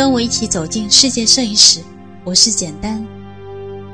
[0.00, 1.82] 跟我一起走进世界摄影史，
[2.24, 3.06] 我是简单。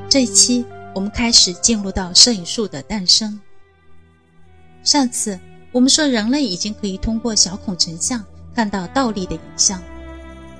[0.07, 0.65] 这一期
[0.95, 3.37] 我们开始进入到摄影术的诞生。
[4.85, 5.37] 上次
[5.73, 8.23] 我们说人类已经可以通过小孔成像
[8.55, 9.83] 看到倒立的影像，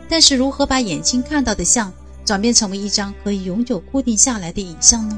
[0.09, 1.93] 但是如何把眼睛看到的像
[2.25, 5.17] 转变成为一张可以永久固定下来的影像呢？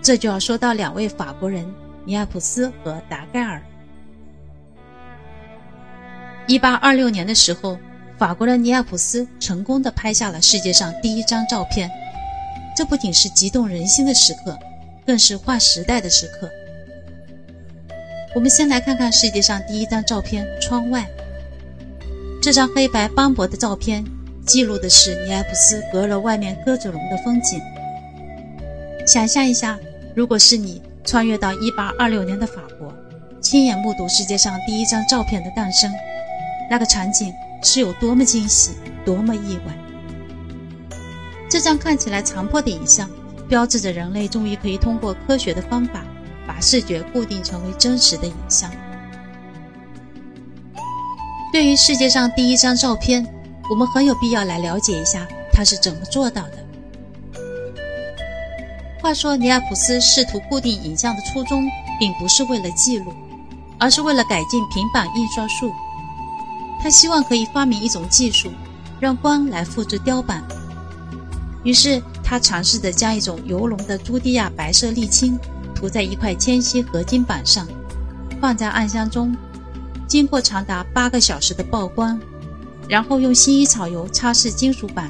[0.00, 1.70] 这就要说到两位法国人
[2.06, 3.62] 尼埃普斯和达盖尔。
[6.46, 7.78] 一八二六年的时候，
[8.22, 11.90] 法国人尼埃普斯成功的拍下了世界上第一张照片。
[12.76, 14.56] 这不仅是激动人心的时刻，
[15.04, 16.48] 更是划时代的时刻。
[18.32, 21.04] 我们先来看看世界上第一张照片——窗外。
[22.40, 24.04] 这张黑白斑驳的照片
[24.46, 27.60] 记录的是尼埃普斯阁楼外面鸽子笼的风景。
[29.04, 29.76] 想象一下，
[30.14, 32.94] 如果是你穿越到一八二六年的法国，
[33.40, 35.92] 亲眼目睹世界上第一张照片的诞生。
[36.70, 38.72] 那个场景是有多么惊喜，
[39.04, 39.78] 多么意外！
[41.48, 43.08] 这张看起来残破的影像，
[43.48, 46.04] 标志着人类终于可以通过科学的方法，
[46.46, 48.70] 把视觉固定成为真实的影像。
[51.52, 53.26] 对于世界上第一张照片，
[53.70, 56.58] 我们很有必要来了解一下它是怎么做到的。
[59.00, 61.62] 话说，尼尔普斯试图固定影像的初衷，
[62.00, 63.12] 并不是为了记录，
[63.78, 65.70] 而是为了改进平板印刷术。
[66.82, 68.50] 他希望可以发明一种技术，
[68.98, 70.42] 让光来复制雕版。
[71.62, 75.38] 于是他尝试着将一种油龙的朱迪亚白色沥青
[75.76, 77.68] 涂在一块铅锡合金板上，
[78.40, 79.32] 放在暗箱中，
[80.08, 82.18] 经过长达八个小时的曝光，
[82.88, 85.08] 然后用薰衣草油擦拭金属板。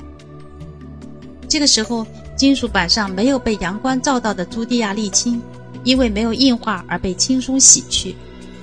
[1.49, 2.07] 这个时候，
[2.37, 5.41] 金属板上没有被阳光照到的朱迪亚沥青，
[5.85, 8.15] 因为没有硬化而被轻松洗去，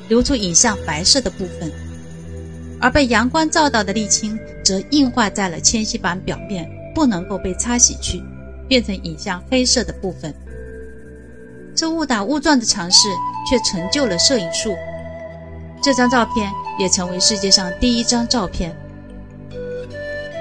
[0.08, 1.72] 留出影像白色的部分。
[2.82, 8.24] 而被阳光照到的沥青则硬化在了铅锡板表面，不能够被擦洗去，
[8.68, 10.34] 变成影像黑色的部分。
[11.76, 13.08] 这误打误撞的尝试
[13.50, 14.76] 却成就了摄影术，
[15.82, 18.76] 这张照片也成为世界上第一张照片。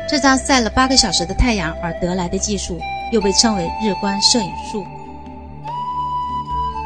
[0.09, 2.81] 这张晒了八个小时的太阳而得来的技术，
[3.12, 4.84] 又被称为日光摄影术。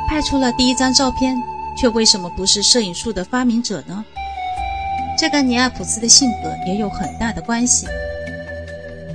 [0.09, 1.41] 拍出了第一张照片，
[1.77, 4.05] 却为什么不是摄影术的发明者呢？
[5.23, 7.87] 这跟尼尔普斯的性格也有很大的关系。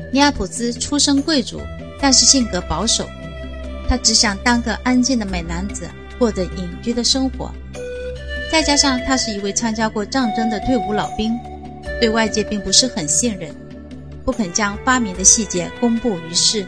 [0.10, 1.60] 尼尔普斯出身贵族，
[2.02, 3.06] 但是性格保守，
[3.90, 5.86] 他只想当个安静的美男子，
[6.18, 7.52] 过着隐居的生活。
[8.50, 11.38] 再加上他是一位参加过战争的退伍老兵，
[12.00, 13.54] 对外界并不是很信任，
[14.24, 16.66] 不肯将发明的细节公布于世，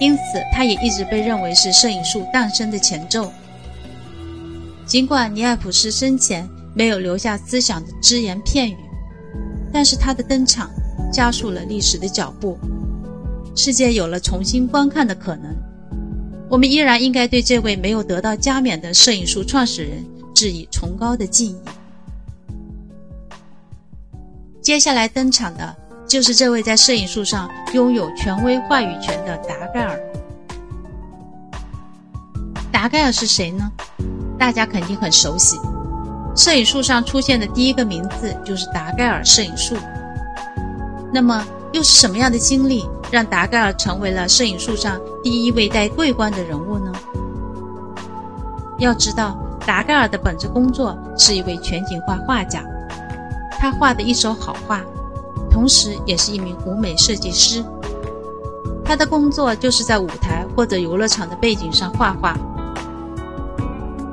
[0.00, 3.30] 因此他也一直被认为是摄影术诞生的前奏。
[4.86, 8.76] 尽管尼尔普斯生前，没有留下思想的只言片语，
[9.72, 10.70] 但是他的登场
[11.12, 12.58] 加速了历史的脚步，
[13.56, 15.54] 世界有了重新观看的可能。
[16.48, 20.04] 我们依然应该对这位没有得到加冕的摄影术创始人
[20.34, 21.56] 致以崇高的敬意。
[24.60, 25.76] 接下来登场的
[26.06, 30.00] 就是这位在摄影术上拥有权威话语权的达盖尔。
[32.72, 33.70] 达盖尔是谁呢？
[34.38, 35.56] 大家肯定很熟悉。
[36.36, 39.76] 摄影术上出现的第一个名字就是达盖尔摄影术。
[41.12, 46.92] 那么，又是什么样的经历让达盖尔成为了摄影术上第一位戴桂冠的人物呢？
[48.78, 49.36] 要知道，
[49.66, 52.64] 达盖尔的本职工作是一位全景画画家，
[53.58, 54.80] 他画的一手好画，
[55.50, 57.62] 同时也是一名舞美设计师。
[58.84, 62.36] 他的工作就是在舞台或者游乐场的背景上画画。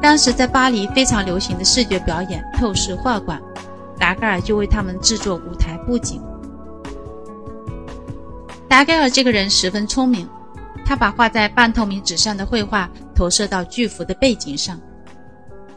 [0.07, 3.41] 当时在巴黎非常流行的视觉表演透视画馆，
[3.99, 6.23] 达盖尔就为他们制作舞台布景。
[8.69, 10.25] 达盖尔这个人十分聪明，
[10.85, 14.79] 他把画在半透明纸上的绘画投射到巨幅的背景上，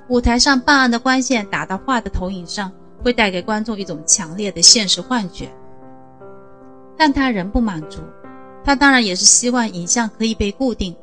[0.07, 2.71] 舞台上半暗的光线打到画的投影上，
[3.03, 5.53] 会带给观众一种强烈的现实幻觉。
[6.97, 7.99] 但他仍不满足，
[8.65, 10.95] 他当然也是希望影像可以被固定。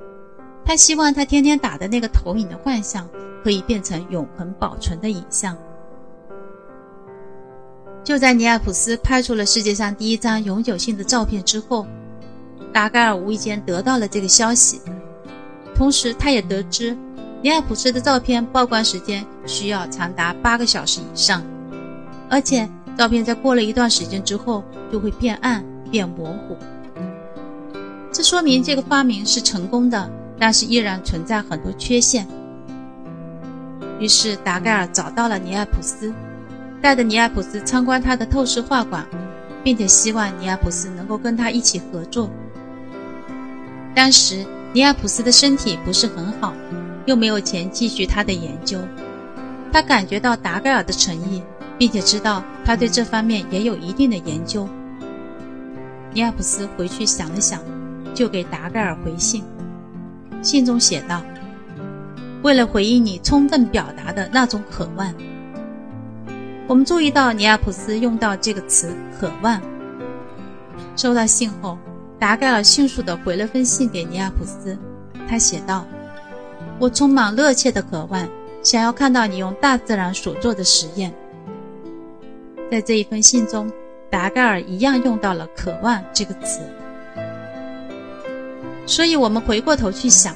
[0.63, 3.07] 他希望他天天打的那个投影的幻象
[3.47, 5.55] 可以变成永恒保存的影像。
[8.03, 11.87] 就在尼尔普斯拍出了世界上第一张永久性的照片之后，
[12.73, 14.81] 达盖尔无意间得到了这个消息，
[15.73, 16.93] 同时他也得知
[17.41, 21.41] 尼尔普斯的照片曝光时间需要长达八个小时以上，
[22.29, 24.61] 而且照片在过了一段时间之后
[24.91, 26.57] 就会变暗变模糊。
[28.11, 30.11] 这说明这个发明是成功的。
[30.39, 32.27] 但是依然存在很多缺陷。
[33.99, 36.13] 于是达盖尔找到了尼埃普斯，
[36.81, 39.05] 带着尼埃普斯参观他的透视画馆，
[39.63, 42.29] 并且希望尼埃普斯能够跟他一起合作。
[43.95, 46.53] 当时尼埃普斯的身体不是很好，
[47.05, 48.79] 又没有钱继续他的研究。
[49.71, 51.41] 他感觉到达盖尔的诚意，
[51.77, 54.67] 并且知道他对这方面也有一定的研究。
[56.13, 57.59] 尼埃普斯回去想了想，
[58.13, 59.43] 就给达盖尔回信。
[60.41, 61.21] 信中写道
[62.43, 65.13] ：“为了回应你充分表达的那种渴望。”
[66.67, 69.61] 我们注意到尼亚普斯用到这个词“渴望”。
[70.97, 71.77] 收到信后，
[72.19, 74.77] 达盖尔迅速地回了封信给尼亚普斯。
[75.29, 75.85] 他写道
[76.79, 78.27] ：“我充满热切的渴望，
[78.63, 81.13] 想要看到你用大自然所做的实验。”
[82.69, 83.71] 在这一封信中，
[84.09, 86.59] 达盖尔一样用到了“渴望”这个词。
[88.85, 90.35] 所以，我们回过头去想，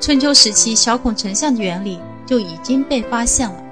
[0.00, 3.62] 春秋时期小孔成像的原理就已经被发现了。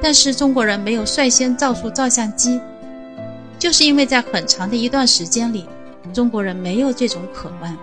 [0.00, 2.60] 但是中国人没有率先造出照相机，
[3.58, 5.66] 就是因为在很长的一段时间里，
[6.12, 7.76] 中国人没有这种渴望。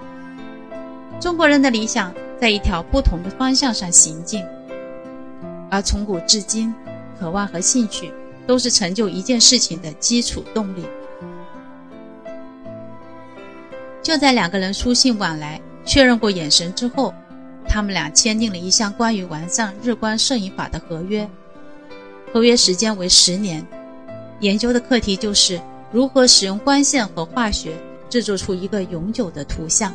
[1.20, 4.44] 中国人的理想在一条不同的方向上行进，
[5.70, 6.74] 而从古至今，
[7.20, 8.14] 渴望和兴趣
[8.46, 10.86] 都是成就一件事情的基础动力。
[14.02, 17.14] 就在两个人书信往来、确认过眼神之后，
[17.68, 21.30] 他们俩签订了一项关于完善日光摄影法的合约。
[22.34, 23.66] 合约时间为十年，
[24.40, 25.60] 研究的课题就是
[25.92, 27.76] 如何使用光线和化学
[28.10, 29.94] 制作出一个永久的图像。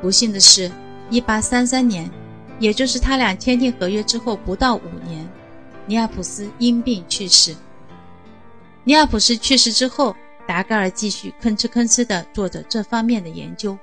[0.00, 0.70] 不幸的是
[1.10, 2.10] ，1833年，
[2.60, 5.28] 也就是他俩签订合约之后不到五年，
[5.86, 7.54] 尼亚普斯因病去世。
[8.84, 10.14] 尼亚普斯去世之后，
[10.46, 13.76] 达盖尔继续吭哧吭哧地做着这方面的研究。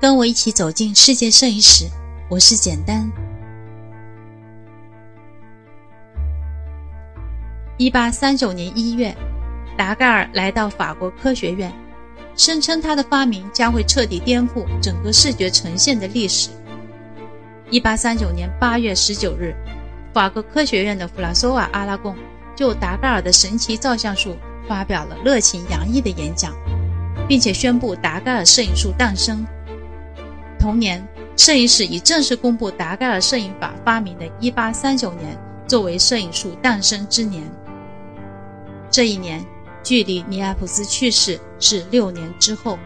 [0.00, 1.84] 跟我一起走进世界摄影史，
[2.30, 3.06] 我是简单。
[7.76, 9.14] 一八三九年一月，
[9.76, 11.70] 达盖尔来到法国科学院，
[12.34, 16.48] 声称他的发明将会彻底颠覆整个视觉呈现的历史。
[17.68, 19.54] 一八三九年八月十九日，
[20.14, 22.16] 法国科学院的弗朗索瓦·阿拉贡
[22.56, 24.34] 就达盖尔的神奇照相术
[24.66, 26.54] 发表了热情洋溢的演讲，
[27.28, 29.44] 并且宣布达盖尔摄影术诞生。
[30.60, 31.02] 同年，
[31.38, 37.42] 摄影史已正式公布达盖尔摄影法发明的1839年作为摄影术诞生之年。
[38.90, 39.42] 这一年，
[39.82, 42.78] 距离尼埃普斯去世是六年之后。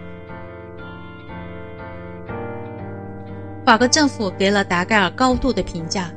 [3.66, 6.12] 法国政府给了达盖尔高度的评价，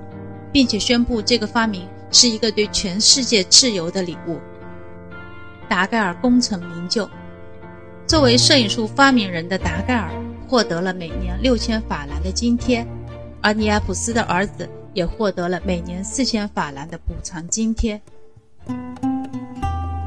[0.51, 4.39] 并且宣布这个发明是一个对全世界自由的礼物。
[5.67, 7.09] 达盖尔功成名就，
[8.05, 10.11] 作为摄影术发明人的达盖尔。
[10.47, 12.85] 获得了每年六千法郎的津贴，
[13.41, 18.01] 而尼埃普斯的儿子也获得了每年四千法郎的补偿津贴。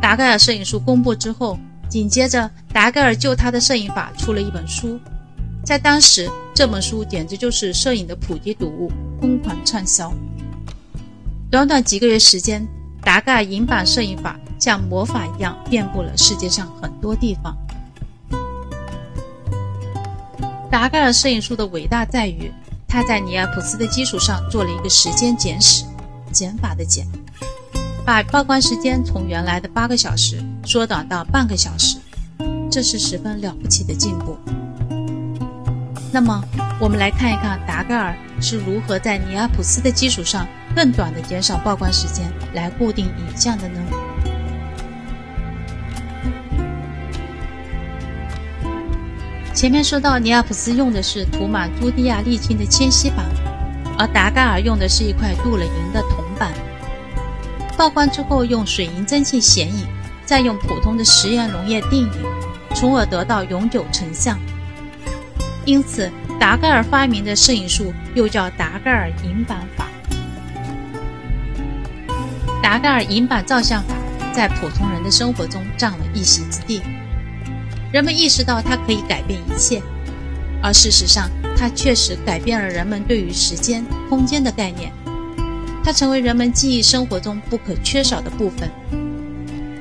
[0.00, 1.58] 达盖尔摄影术公布之后，
[1.88, 4.98] 紧接着达盖尔就他的摄影法出了一本书，
[5.62, 8.90] 在当时这本书简直就是摄影的普及读物，
[9.20, 10.12] 疯狂畅销。
[11.50, 12.66] 短短几个月时间，
[13.02, 17.54] 达盖尔银版摄影法像魔法一样遍布了世界上很多地方。
[20.70, 22.50] 达盖尔摄影术的伟大在于，
[22.86, 25.84] 他在尼尔普斯的基础上做了一个时间简史，
[26.30, 27.04] 减法的减，
[28.06, 31.98] 把曝光时间从原来的八个小时缩短到半个小时，
[32.70, 34.38] 这是十分了不起的进步。
[36.12, 36.40] 那么，
[36.80, 43.80] 我们来看一看达盖尔是如何在尼尔普斯的基础上更短的减少曝光时间来固定影像的呢？
[49.60, 53.26] 前面说到，尼亚普斯用的是涂满朱迪亚沥青的铅锡板，
[53.98, 56.50] 而达盖尔用的是一块镀了银的铜板。
[57.76, 59.86] 曝光之后，用水银蒸汽显影，
[60.24, 62.24] 再用普通的食盐溶液定影，
[62.74, 64.40] 从而得到永久成像。
[65.66, 69.86] 因此，达盖尔发明的摄影术又叫达盖尔银版法。
[72.62, 73.94] 达盖尔银版照相法
[74.32, 76.80] 在普通人的生活中占了一席之地。
[77.92, 79.82] 人们意识到它可以改变一切，
[80.62, 84.92] 而事实上，它确实改变了人们对于时间、空间的概念。
[85.82, 88.70] 它成为人们记忆生活中不可缺少的部分。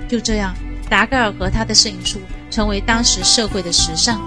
[0.07, 0.55] 就这样，
[0.89, 4.19] 达盖尔和他的摄影术成为当时社会的时尚。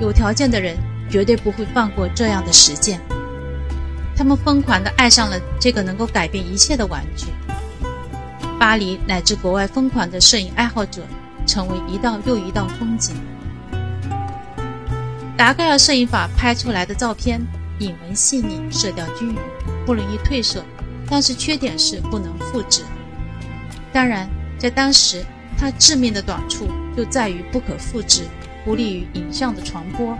[0.00, 0.76] 有条件的人
[1.10, 2.98] 绝对不会放过这样的实践，
[4.16, 7.26] 他们疯狂地爱上了这个能够改变一切的玩具。
[8.58, 11.02] 巴黎乃至国外疯狂的摄影爱好者。
[11.46, 13.14] 成为一道又一道风景。
[15.36, 17.40] 达盖尔摄影法拍出来的照片，
[17.80, 19.36] 影纹细腻，色调均匀，
[19.84, 20.64] 不容易褪色，
[21.08, 22.82] 但是缺点是不能复制。
[23.92, 25.24] 当然，在当时，
[25.58, 28.22] 它致命的短处就在于不可复制，
[28.64, 30.16] 不利于影像的传播。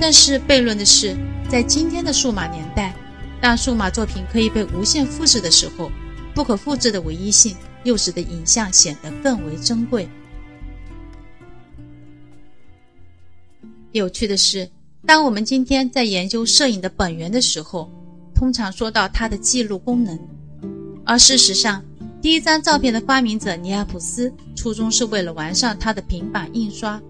[0.00, 1.16] 但是悖论的是，
[1.48, 2.92] 在今天的数码年代，
[3.40, 5.90] 当数码作品可以被无限复制的时候，
[6.34, 10.08] 不可复制的唯一性又使得影像显得更为珍贵。
[13.92, 14.68] 有趣的是，
[15.06, 17.88] 当我们今天在研究摄影的本源的时候，
[18.34, 20.18] 通常说到它的记录功能，
[21.04, 21.84] 而事实上，
[22.20, 27.00] 第一张照片的发明者尼尔普斯初衷是为了完善他的平板印刷，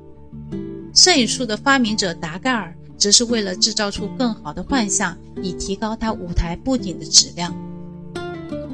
[0.92, 7.54] 摄影术的发明者达盖尔则是为了制造出更好的幻象，以提高他舞台布景的质量。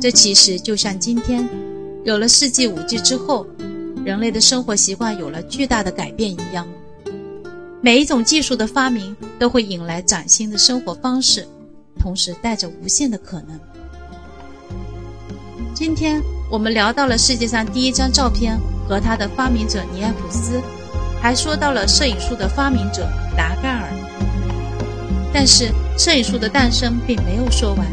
[0.01, 1.47] 这其实就像今天，
[2.03, 3.47] 有了四 G、五 G 之后，
[4.05, 6.67] 人类的生活习惯有了巨大的改变一样。
[7.83, 11.47] 每一种技术的发明都会引来崭新的生活方式，
[11.99, 13.61] 同时带着无限的可能。
[15.75, 20.61] 今天我们聊到了世界上第一张照片和它的发明者尼埃普斯，
[21.21, 23.89] 还说到了摄影术的发明者达盖尔。
[25.33, 27.87] 但是摄影术的诞生并没有说完，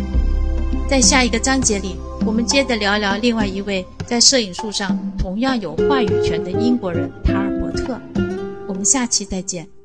[0.90, 1.96] 在下一个章节里，
[2.28, 7.98] 我们接着聊聊另外一位在摄影术上同样有话语权的英国人塔尔伯特。
[8.68, 9.77] 我们下期再见。